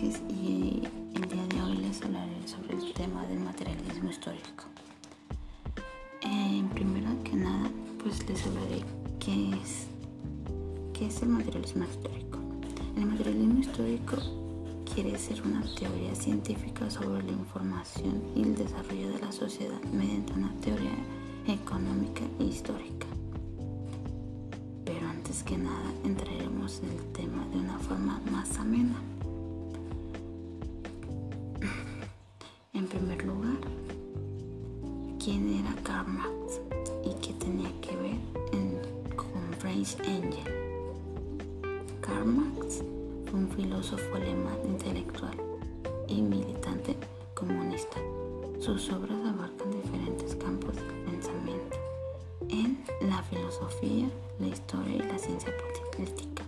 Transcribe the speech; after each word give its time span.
Y 0.00 0.82
el 1.14 1.28
día 1.28 1.46
de 1.48 1.62
hoy 1.62 1.76
les 1.76 2.00
hablaré 2.02 2.48
sobre 2.48 2.74
el 2.74 2.94
tema 2.94 3.26
del 3.26 3.40
materialismo 3.40 4.08
histórico. 4.08 4.64
En 6.22 6.66
primero 6.70 7.10
que 7.22 7.34
nada, 7.34 7.70
pues 8.02 8.26
les 8.26 8.46
hablaré 8.46 8.82
qué 9.20 9.50
es, 9.50 9.88
qué 10.94 11.06
es 11.06 11.20
el 11.20 11.28
materialismo 11.28 11.84
histórico. 11.84 12.38
El 12.96 13.04
materialismo 13.04 13.60
histórico 13.60 14.16
quiere 14.94 15.18
ser 15.18 15.42
una 15.42 15.62
teoría 15.74 16.14
científica 16.14 16.90
sobre 16.90 17.22
la 17.22 17.32
información 17.32 18.22
y 18.34 18.44
el 18.44 18.56
desarrollo 18.56 19.10
de 19.10 19.20
la 19.20 19.30
sociedad 19.30 19.80
mediante 19.92 20.32
una 20.32 20.54
teoría 20.62 20.96
económica 21.46 22.22
e 22.40 22.44
histórica. 22.44 23.06
Pero 24.86 25.06
antes 25.06 25.42
que 25.42 25.58
nada 25.58 25.92
entraremos 26.02 26.80
en 26.80 26.98
el 26.98 27.12
tema 27.12 27.46
de 27.48 27.58
una 27.58 27.78
forma 27.78 28.22
más 28.30 28.58
amena. 28.58 28.96
¿Quién 35.24 35.60
era 35.60 35.72
Karl 35.84 36.08
Marx 36.08 36.60
y 37.04 37.14
qué 37.20 37.32
tenía 37.34 37.70
que 37.80 37.94
ver 37.94 38.16
con 39.14 39.52
French 39.60 39.96
Angel? 40.00 40.52
Karl 42.00 42.26
Marx 42.26 42.82
fue 43.30 43.38
un 43.38 43.48
filósofo 43.50 44.16
alemán 44.16 44.58
intelectual 44.64 45.36
y 46.08 46.20
militante 46.22 46.96
comunista. 47.34 47.98
Sus 48.58 48.90
obras 48.90 49.18
abarcan 49.24 49.70
diferentes 49.70 50.34
campos 50.34 50.74
del 50.74 51.04
pensamiento 51.04 51.76
en 52.48 52.84
la 53.02 53.22
filosofía, 53.22 54.08
la 54.40 54.48
historia 54.48 54.96
y 54.96 55.02
la 55.02 55.18
ciencia 55.18 55.52
política. 55.92 56.42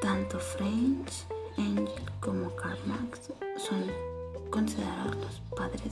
Tanto 0.00 0.38
French 0.38 1.26
Engel 1.56 1.83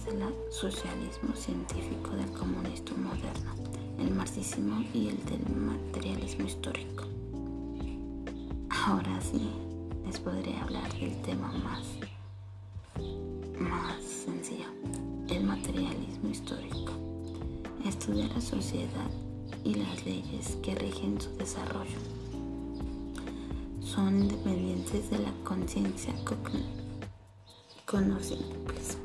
del 0.05 0.35
socialismo 0.51 1.35
científico 1.35 2.11
del 2.11 2.31
comunismo 2.33 2.97
moderno, 2.97 3.55
el 3.99 4.11
marxismo 4.11 4.85
y 4.93 5.09
el 5.09 5.25
del 5.25 5.49
materialismo 5.55 6.47
histórico. 6.47 7.05
Ahora 8.69 9.21
sí, 9.21 9.51
les 10.05 10.19
podré 10.19 10.57
hablar 10.57 10.93
del 10.95 11.21
tema 11.23 11.53
más, 11.53 11.85
más 13.59 14.03
sencillo, 14.03 14.69
el 15.29 15.45
materialismo 15.45 16.31
histórico. 16.31 16.93
Estudia 17.85 18.27
la 18.29 18.41
sociedad 18.41 19.11
y 19.65 19.75
las 19.75 20.05
leyes 20.05 20.57
que 20.63 20.75
rigen 20.75 21.21
su 21.21 21.31
desarrollo 21.37 21.99
son 23.81 24.23
independientes 24.23 25.11
de 25.11 25.19
la 25.19 25.33
conciencia 25.45 26.15
conocibles. 27.87 29.02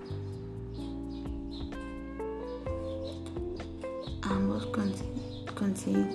Ambos 4.29 4.65
coinciden 5.55 6.09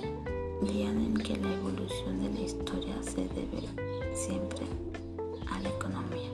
en 0.62 1.14
que 1.14 1.36
la 1.36 1.52
evolución 1.54 2.22
de 2.22 2.30
la 2.30 2.40
historia 2.40 2.94
se 3.02 3.26
debe 3.28 3.68
siempre 4.14 4.66
a 5.50 5.60
la 5.60 5.68
economía. 5.70 6.30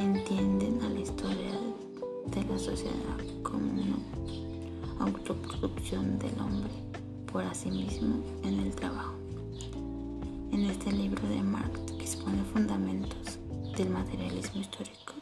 Entienden 0.00 0.82
a 0.82 0.88
la 0.88 1.00
historia 1.00 1.52
de 2.26 2.44
la 2.44 2.58
sociedad 2.58 3.18
como 3.42 3.58
una 3.58 3.96
autoproducción 4.98 6.18
del 6.18 6.38
hombre 6.40 6.72
por 7.32 7.44
sí 7.54 7.70
mismo 7.70 8.16
en 8.42 8.58
el 8.60 8.74
trabajo. 8.74 9.14
En 10.50 10.64
este 10.64 10.90
libro 10.90 11.26
de 11.28 11.42
Marx 11.42 11.80
expone 12.00 12.42
fundamentos 12.52 13.38
del 13.76 13.90
materialismo 13.90 14.60
histórico 14.60 15.14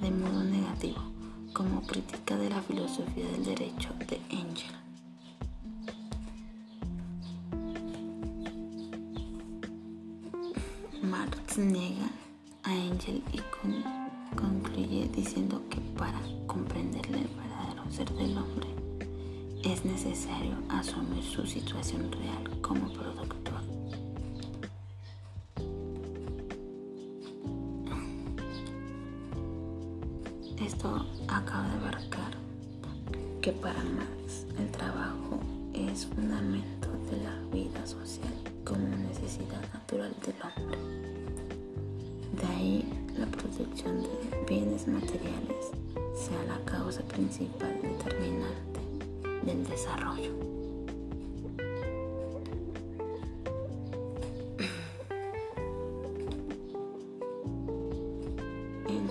de 0.00 0.10
modo 0.10 0.44
negativo, 0.44 1.00
como 1.52 1.82
crítica 1.82 2.36
de 2.36 2.50
la 2.50 2.60
filosofía 2.62 3.26
del 3.26 3.44
derecho 3.44 3.90
de 4.08 4.20
Engel. 4.30 4.74
Marx 11.02 11.58
niega 11.58 12.08
a 12.64 12.74
Engel 12.74 13.22
y 13.32 13.40
concluye 14.36 15.08
diciendo 15.14 15.62
que 15.70 15.80
para 15.98 16.20
comprender 16.46 17.06
el 17.06 17.28
verdadero 17.28 17.90
ser 17.90 18.10
del 18.12 18.36
hombre 18.36 18.68
es 19.64 19.84
necesario 19.84 20.56
asumir 20.68 21.24
su 21.24 21.46
situación 21.46 22.10
real 22.12 22.60
como 22.60 22.92
productor 22.92 23.47
Esto 30.60 31.06
acaba 31.28 31.68
de 31.68 31.76
abarcar 31.76 32.32
que 33.40 33.52
para 33.52 33.78
Marx 33.84 34.44
el 34.58 34.68
trabajo 34.72 35.38
es 35.72 36.06
fundamento 36.06 36.88
de 37.08 37.22
la 37.22 37.38
vida 37.52 37.86
social 37.86 38.34
como 38.64 38.88
necesidad 38.88 39.62
natural 39.72 40.12
del 40.26 40.34
hombre. 40.42 40.78
De 42.32 42.46
ahí 42.56 42.84
la 43.16 43.26
producción 43.26 44.02
de 44.02 44.44
bienes 44.48 44.88
materiales 44.88 45.70
sea 46.16 46.42
la 46.48 46.64
causa 46.64 47.02
principal 47.02 47.80
determinante 47.80 48.80
del 49.44 49.64
desarrollo. 49.64 50.57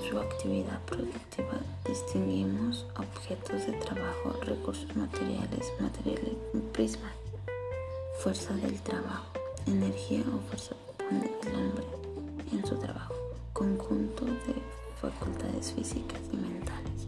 Su 0.10 0.18
actividad 0.18 0.80
productiva 0.86 1.60
distinguimos 1.86 2.86
objetos 2.98 3.66
de 3.66 3.74
trabajo, 3.74 4.34
recursos 4.42 4.96
materiales, 4.96 5.72
materiales 5.82 6.36
prisma, 6.72 7.12
fuerza 8.20 8.54
del 8.56 8.80
trabajo, 8.82 9.26
energía 9.66 10.22
o 10.34 10.40
fuerza 10.48 10.76
pone 10.98 11.32
el 11.46 11.56
hombre 11.56 11.86
en 12.54 12.66
su 12.66 12.76
trabajo, 12.78 13.14
conjunto 13.52 14.26
de 14.26 14.56
facultades 15.02 15.74
físicas 15.74 16.22
y 16.32 16.38
mentales. 16.38 17.08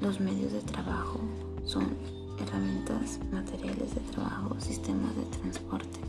Los 0.00 0.20
medios 0.20 0.52
de 0.52 0.60
trabajo 0.60 1.20
son 1.64 1.96
herramientas, 2.40 3.18
materiales 3.32 3.94
de 3.94 4.00
trabajo, 4.12 4.54
sistemas 4.60 5.16
de 5.16 5.24
transporte. 5.38 6.00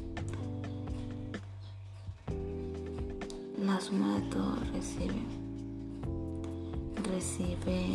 La 3.66 3.82
suma 3.82 4.20
de 4.20 4.30
todo 4.30 4.56
recibe 4.74 5.39
recibe 7.10 7.86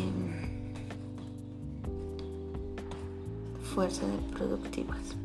fuerzas 3.73 4.09
productivas, 4.33 5.15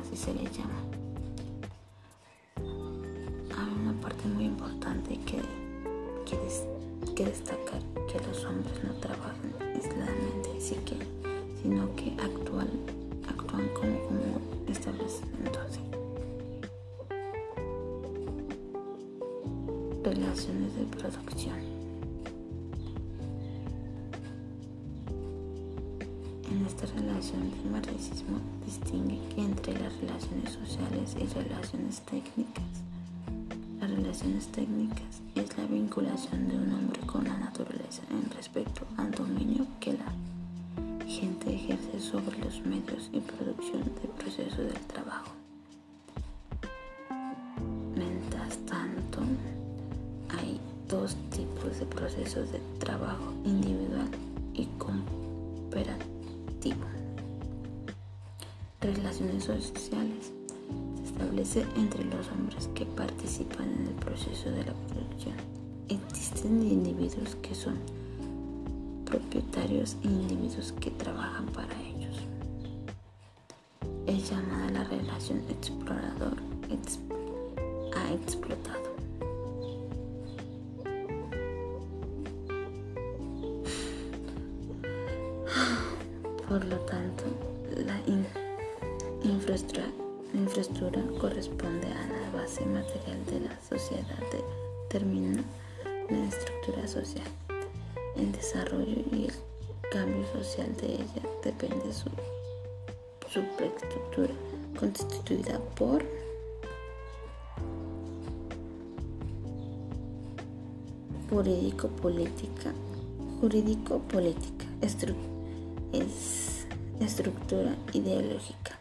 así 0.00 0.16
se 0.16 0.34
le 0.34 0.44
llama. 0.44 0.80
Hay 3.56 3.72
una 3.82 4.00
parte 4.00 4.26
muy 4.28 4.46
importante 4.46 5.18
que, 5.20 5.40
que, 6.26 7.14
que 7.14 7.24
destacar, 7.24 7.80
que 8.10 8.18
los 8.26 8.44
hombres 8.44 8.84
no 8.84 8.92
trabajan 8.94 9.54
aisladamente, 9.74 10.58
que, 10.84 10.96
sino 11.62 11.94
que 11.96 12.12
actúan, 12.20 12.68
actúan 13.28 13.68
como, 13.74 13.98
como 14.02 14.68
establecimientos. 14.68 15.78
Relaciones 20.02 20.74
de 20.74 20.84
producción. 20.96 21.77
En 26.50 26.64
esta 26.64 26.86
relación 26.86 27.52
el 27.62 27.70
marxismo 27.70 28.38
distingue 28.64 29.20
entre 29.36 29.74
las 29.74 29.94
relaciones 30.00 30.52
sociales 30.52 31.14
y 31.20 31.26
relaciones 31.26 32.00
técnicas. 32.00 32.64
Las 33.78 33.90
relaciones 33.90 34.46
técnicas 34.46 35.20
es 35.34 35.58
la 35.58 35.66
vinculación 35.66 36.48
de 36.48 36.56
un 36.56 36.72
hombre 36.72 37.00
con 37.00 37.24
la 37.24 37.36
naturaleza 37.36 38.02
en 38.10 38.30
respecto 38.30 38.86
al 38.96 39.10
dominio 39.10 39.66
que 39.78 39.92
la 39.92 41.06
gente 41.06 41.54
ejerce 41.54 42.00
sobre 42.00 42.38
los 42.38 42.64
medios 42.64 43.10
y 43.12 43.20
producción 43.20 43.82
del 43.82 44.10
proceso 44.16 44.62
del 44.62 44.80
trabajo. 44.86 45.32
Mientras 47.94 48.56
tanto, 48.64 49.20
hay 50.30 50.58
dos 50.88 51.14
tipos 51.30 51.78
de 51.78 51.84
procesos 51.84 52.50
de 52.52 52.60
trabajo 52.78 53.34
individual 53.44 54.08
y 54.54 54.64
cooperativo 54.78 56.07
Relaciones 58.94 59.44
sociales. 59.44 60.32
Se 60.96 61.10
establece 61.10 61.66
entre 61.76 62.04
los 62.04 62.26
hombres 62.28 62.70
que 62.74 62.86
participan 62.86 63.70
en 63.70 63.88
el 63.88 63.94
proceso 63.94 64.50
de 64.50 64.64
la 64.64 64.72
producción. 64.72 65.34
Existen 65.90 66.62
individuos 66.62 67.36
que 67.42 67.54
son 67.54 67.76
propietarios 69.04 69.98
e 70.02 70.06
individuos 70.06 70.72
que 70.80 70.90
trabajan 70.92 71.44
para 71.46 71.74
ellos. 71.82 72.16
Es 74.06 74.30
llamada 74.30 74.70
la 74.70 74.84
relación 74.84 75.42
explorador 75.50 76.38
a 77.94 78.12
explotado. 78.14 78.88
Por 86.48 86.64
lo 86.64 86.76
tanto, 86.86 87.24
la 87.86 87.98
infraestructura 90.34 91.02
corresponde 91.18 91.86
a 91.86 92.06
la 92.06 92.38
base 92.38 92.66
material 92.66 93.24
de 93.24 93.40
la 93.40 93.58
sociedad, 93.66 94.04
determina 94.82 95.42
la 96.10 96.28
estructura 96.28 96.86
social. 96.86 97.26
El 98.16 98.30
desarrollo 98.32 99.02
y 99.10 99.24
el 99.24 99.32
cambio 99.90 100.26
social 100.34 100.76
de 100.76 100.96
ella 100.96 101.22
depende 101.42 101.82
de 101.82 101.92
su 101.94 102.10
superestructura 103.32 104.34
constituida 104.78 105.58
por 105.76 106.04
jurídico-política, 111.30 112.74
jurídico-política, 113.40 114.66
es 115.92 116.66
estructura 117.00 117.74
ideológica, 117.94 118.78